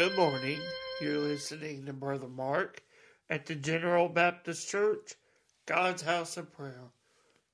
[0.00, 0.62] Good morning.
[1.02, 2.82] You're listening to Brother Mark
[3.28, 5.12] at the General Baptist Church,
[5.66, 6.88] God's House of Prayer.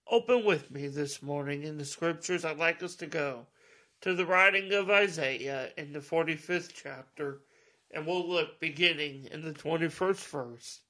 [0.08, 2.44] Open with me this morning in the scriptures.
[2.44, 3.48] I'd like us to go
[4.02, 7.40] to the writing of Isaiah in the 45th chapter,
[7.90, 10.82] and we'll look beginning in the 21st verse.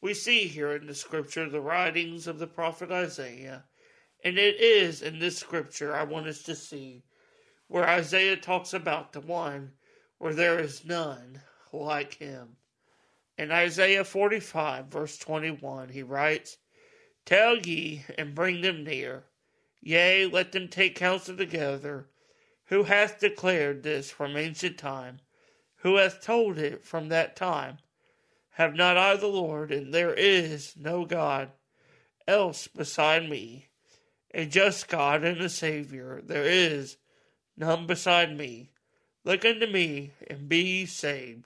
[0.00, 3.62] We see here in the scripture the writings of the prophet Isaiah,
[4.24, 7.04] and it is in this scripture I want us to see
[7.68, 9.74] where Isaiah talks about the one
[10.20, 11.40] where there is none
[11.72, 12.56] like him.
[13.38, 16.58] In Isaiah 45, verse 21, he writes,
[17.24, 19.24] Tell ye and bring them near,
[19.80, 22.10] yea, let them take counsel together.
[22.66, 25.20] Who hath declared this from ancient time?
[25.76, 27.78] Who hath told it from that time?
[28.50, 31.50] Have not I the Lord, and there is no God
[32.28, 33.68] else beside me,
[34.34, 36.98] a just God and a Saviour, there is
[37.56, 38.70] none beside me.
[39.24, 41.44] Look unto me, and be ye saved,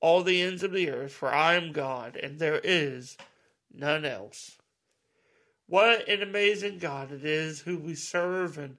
[0.00, 3.16] all the ends of the earth, for I am God, and there is
[3.72, 4.58] none else.
[5.66, 8.76] What an amazing God it is who we serve and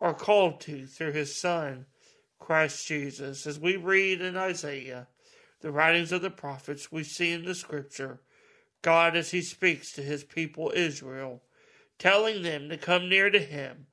[0.00, 1.86] are called to through his Son,
[2.38, 3.46] Christ Jesus.
[3.46, 5.06] As we read in Isaiah,
[5.60, 8.20] the writings of the prophets, we see in the scripture
[8.82, 11.42] God as he speaks to his people Israel,
[11.98, 13.86] telling them to come near to him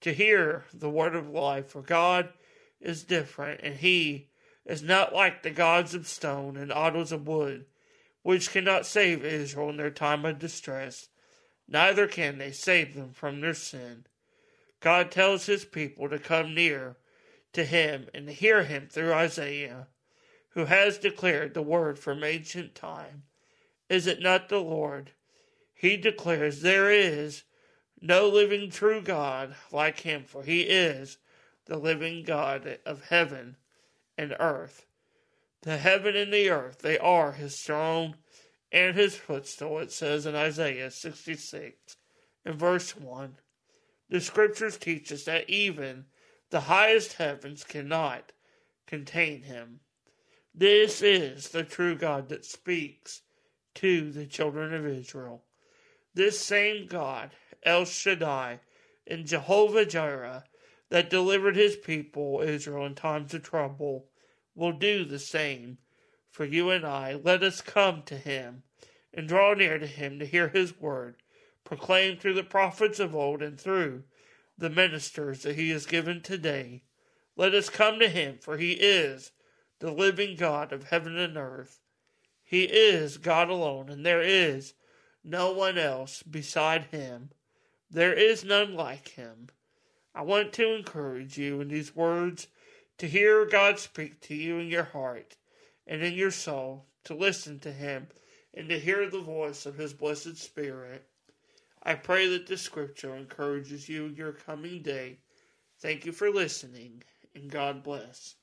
[0.00, 2.30] to hear the word of life, for God
[2.80, 4.28] is different, and he
[4.64, 7.66] is not like the gods of stone and idols of wood,
[8.22, 11.08] which cannot save Israel in their time of distress,
[11.66, 14.06] neither can they save them from their sin.
[14.80, 16.96] God tells his people to come near
[17.52, 19.88] to him and hear him through Isaiah,
[20.50, 23.24] who has declared the word from ancient time.
[23.88, 25.12] Is it not the Lord?
[25.74, 27.44] He declares there is
[28.00, 31.18] no living true God like him, for he is
[31.68, 33.56] the living God of heaven
[34.16, 34.86] and earth.
[35.62, 38.16] The heaven and the earth, they are his throne
[38.72, 41.96] and his footstool, it says in Isaiah 66
[42.44, 43.36] in verse 1.
[44.08, 46.06] The scriptures teach us that even
[46.50, 48.32] the highest heavens cannot
[48.86, 49.80] contain him.
[50.54, 53.22] This is the true God that speaks
[53.74, 55.44] to the children of Israel.
[56.14, 57.30] This same God,
[57.62, 58.60] El Shaddai,
[59.06, 60.44] and Jehovah Jireh,
[60.90, 64.06] that delivered his people Israel in times of trouble
[64.54, 65.78] will do the same
[66.30, 67.14] for you and I.
[67.14, 68.62] Let us come to him
[69.12, 71.16] and draw near to him to hear his word
[71.68, 74.02] proclaimed through the prophets of old and through
[74.56, 76.82] the ministers that he has given today.
[77.36, 79.32] Let us come to him, for he is
[79.78, 81.80] the living God of heaven and earth.
[82.42, 84.72] He is God alone, and there is
[85.22, 87.30] no one else beside him.
[87.90, 89.48] There is none like him.
[90.18, 92.48] I want to encourage you in these words
[92.98, 95.36] to hear God speak to you in your heart
[95.86, 98.08] and in your soul, to listen to Him
[98.52, 101.06] and to hear the voice of His blessed Spirit.
[101.84, 105.18] I pray that this scripture encourages you in your coming day.
[105.78, 107.04] Thank you for listening,
[107.36, 108.34] and God bless.